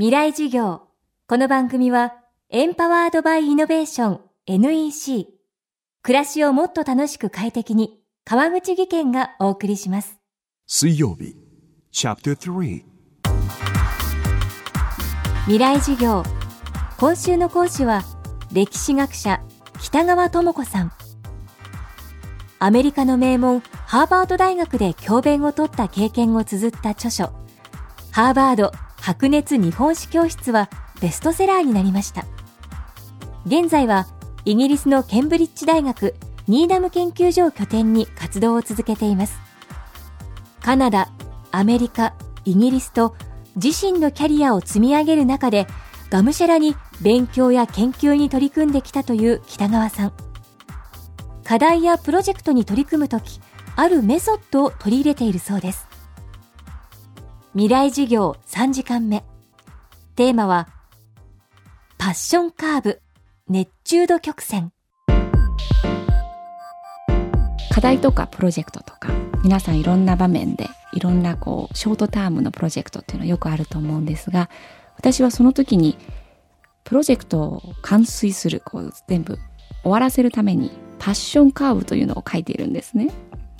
[0.00, 0.80] 未来授業。
[1.28, 2.14] この番組は、
[2.48, 5.26] エンパワードバイイノベーション NEC。
[6.00, 10.16] 暮らしをもっと楽しく快適に、川口義賢がお送りします。
[10.66, 11.36] 水曜日、
[11.92, 12.82] チャプター3
[15.44, 16.22] 未来授業。
[16.96, 18.00] 今週の講師は、
[18.54, 19.42] 歴史学者、
[19.82, 20.92] 北川智子さん。
[22.58, 27.24] アメリカの名門、ハーバード大学で教鞭を取った経験を綴った著書、
[28.12, 28.72] ハーバード
[29.10, 30.70] 白熱日本史教室は
[31.00, 32.26] ベストセラーになりました。
[33.44, 34.06] 現在は
[34.44, 36.14] イギリスのケンブリッジ大学
[36.46, 39.40] ニーダム研究所を拠点に活動を続けています。
[40.62, 41.10] カナダ、
[41.50, 43.16] アメリカ、イギリスと
[43.56, 45.66] 自身のキャリアを積み上げる中で
[46.08, 50.12] がむしゃらに勉強や研究に取り組んできたという北川さん。
[51.42, 53.40] 課題やプロジェクトに取り組むとき、
[53.74, 55.89] あるメソッドを取り入れているそうです。
[57.52, 59.24] 未来授業3時間目。
[60.14, 60.68] テーマは、
[61.98, 63.02] パッションカーブ、
[63.48, 64.70] 熱中度曲線。
[67.72, 69.08] 課題とかプロジェクトとか、
[69.42, 74.48] 皆さんいろんな場面で、いろんなこう、ショートタームのプロジェクトっていうのはよくあると思うんですが、
[74.96, 75.98] 私はその時に、
[76.84, 79.40] プロジェクトを完遂する、こう、全部
[79.82, 83.10] 終わらせるために、パッションカーブというのを書いているんですね。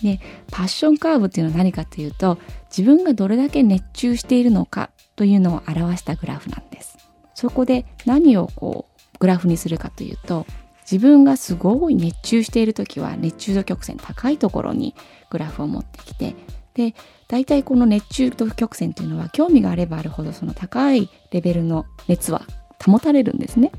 [0.03, 0.21] で、
[0.51, 2.39] パッションカーブっていうのは何かというと、
[2.77, 6.99] 自分がどれだけ熱中しているのかというのを表したグラフなんです。
[7.35, 10.47] そこで何をこう、グラフにするかというと、
[10.91, 14.95] 自分がすごい熱中している時は熱中度曲線高いところに
[15.31, 16.35] グラフを持ってきて、
[16.75, 16.95] で、
[17.29, 22.43] 大体この熱中度曲線というのは興味があればあるほどその高いレベルの熱は
[22.85, 23.71] 保たれるんですね。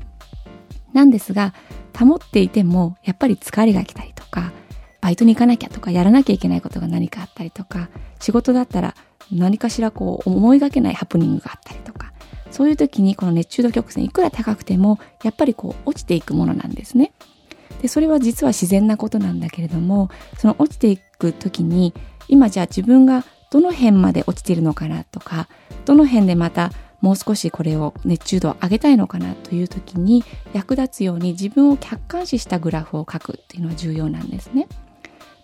[0.92, 1.52] なんですが、
[1.98, 4.52] 保っていてもやっぱり疲れが来たりとか、
[5.02, 8.94] バイトに行かなきゃとか、やらなきゃいけないことが何かあったりとか、仕事だったら
[9.32, 12.12] 何かしらこう思いがけないハプニングがあったりとか、
[12.52, 17.12] そういう時にこの熱中度曲線いくら高くても、やっぱりこう落ちていくものなんですね。
[17.82, 20.08] で、それは実は自然なことなんだけれども、
[20.38, 21.92] その落ちていく時に、
[22.28, 25.48] 今じゃあ自分がどの辺まで落ちているのかなとか、
[25.84, 26.70] どの辺でまた
[27.00, 34.68] もう少しこれを熱中度を上げたいのかなという時に役立つように自分を客観視したグラフを書くっていうのは重要なんですね。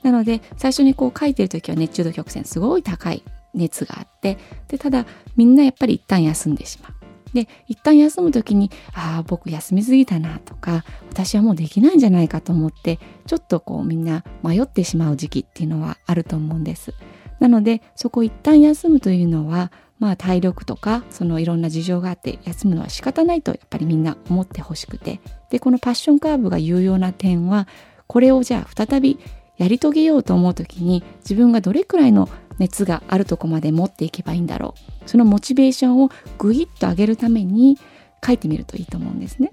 [0.02, 3.22] なので最初にこう書いてる時は熱中度曲線すごい高い
[3.54, 4.38] 熱があって
[4.68, 6.92] でただみんなやっぱり一旦休んでしまう。
[7.34, 16.94] で一旦休む時にああ僕休みすぎたなとか私はもうできないんじゃないかと思ってちょっとこうみんな迷ってしまう時期っていうのはあると思うんです。
[17.38, 25.20] なのでそこ一旦休むというのはまあ体力とかそのいろんな事情があって休むのは仕方ないとやっぱりみんな思ってほしくて
[25.50, 27.68] でこのパッションカーブが有用な点は
[28.06, 29.18] これをじゃあ再び
[29.58, 34.74] やり遂げようと思う時に自分がどれくらいの熱があるとこまで持っていけばいいんだろ
[35.04, 35.08] う。
[35.08, 37.78] そのモチベーションをグイッと上げるために
[38.24, 39.52] 書いてみるといいと思うんですね。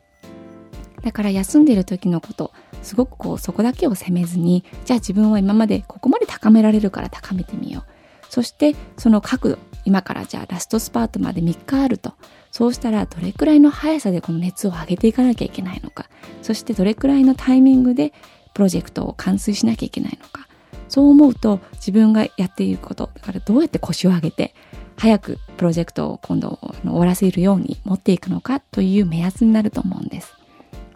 [1.03, 2.51] だから休んでる時のこと
[2.81, 7.83] すごくこうそこだけを責めずにじゃあ自分は今までここまで高められるから高めてみよう。
[8.29, 12.13] そしてその角度今からじゃあラストスパートまで3日あると。
[12.51, 16.09] そうしたらどれくらいの速さでこの熱を上げていかなきゃいけないのか。
[16.41, 18.13] そしてどれくらいのタイミングで
[18.55, 20.47] プロジェクトを完遂しなきゃいけないのか。
[20.87, 24.53] そう思うと自分がやっていることだからどうやって腰を上げて
[24.97, 30.33] 早くプロジェクトを今度終わらせるように持っていくのかという目安になると思うんです。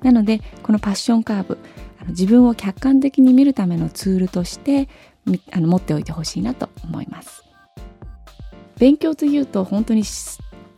[0.02, 1.58] なのでこのパッションカーブ
[2.09, 4.88] 自分を客観的に見るためのツールとして
[5.52, 7.44] あの持っておいてほしいなと思います。
[8.78, 10.03] 勉強というと本当に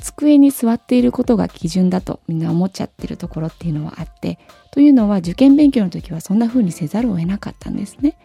[0.01, 4.39] 机に座っていることが基準だとみんな思っちゃってるところっていうのはあって
[4.72, 8.17] というのは受験勉強の時はそんな風にせざるを得なかったんですね。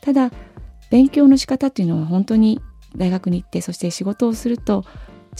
[0.00, 0.30] ただ
[0.90, 2.60] 勉強の仕方っていうのは本当に
[2.96, 4.84] 大学に行ってそして仕事をすると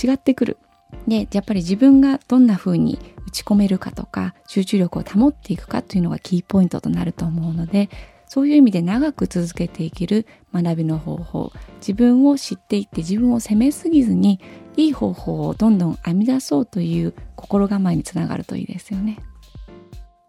[0.03, 0.59] 違ってくる。
[1.06, 7.91] でやっぱり自分がどんな風に打ち込めるかとか集中力を保っていくかというのがキーポイントとなると思うので
[8.34, 11.53] そういう意味で長く続けていける学びの方法。
[11.77, 14.41] 自分を知っていって自分を責めすぎずに
[14.77, 19.20] いい方法をどんどん編み出そうという心構えにつながるといいですよね。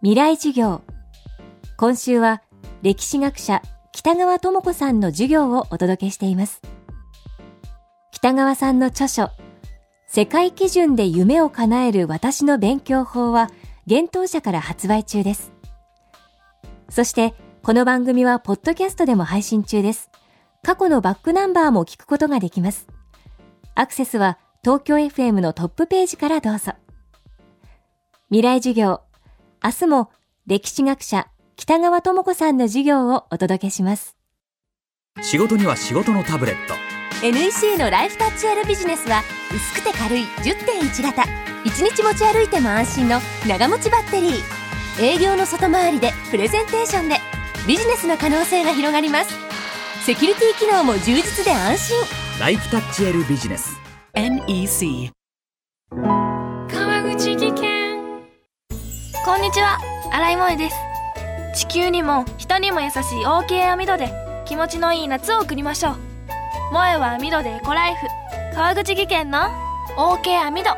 [0.04, 0.84] 未来授業。
[1.78, 2.44] 今週は
[2.84, 6.62] 歴史学者北川智子さんの授業をお届けしています。
[8.12, 9.32] 北川さんの著書
[10.06, 13.50] 世界基準で夢を叶える私の勉強法は
[13.88, 15.52] 幻冬社から発売中です。
[16.88, 17.34] そして
[17.66, 20.12] この番組はポッドキャストでも配信中です。
[20.62, 22.88] 過去のバックナンバーも聞くことができます。
[23.74, 26.74] アクセスは東京 FM のトップページからどうぞ。
[28.30, 29.02] 未来授業。
[29.64, 30.12] 明日も
[30.46, 34.16] 歴史学者北川智子さんの授業をお届けします。
[35.24, 36.76] 仕事には仕事のタブレット。
[37.26, 47.16] NEC のライフタッチ R ビジネスは薄くて軽い10.1型1日持ち歩いても安心の長持ちバッテリー営業の外回りでプレゼンテーションで
[47.68, 49.34] ビジネスの可能性が広がります。
[50.06, 51.98] セキュリティ機能も充実で安心。
[52.40, 53.76] ライフタッチ L ビジネス。
[54.14, 55.12] NEC
[55.90, 58.22] 川口技研。
[59.26, 59.80] こんにちは。
[60.12, 61.66] 新井萌です。
[61.66, 64.14] 地球にも人にも優しい OK 網戸で
[64.46, 65.96] 気持ちのいい夏を送りましょう。
[66.70, 68.06] 萌えは網戸でエコライフ。
[68.54, 69.40] 川口技研の
[69.98, 70.70] OK 網戸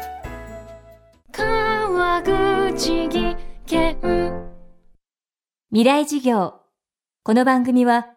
[1.33, 3.35] 川口技
[3.65, 3.97] 研。
[5.69, 6.56] 未来事業
[7.27, 8.07] この番組は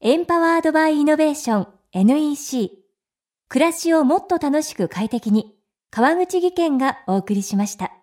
[0.00, 2.70] エンパワードバイイノベーション NEC
[3.48, 5.56] 暮らしをもっと楽しく快適に
[5.90, 7.99] 川口技研がお送りしました。